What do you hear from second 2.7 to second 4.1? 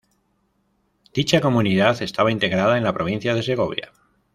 en la provincia de Segovia.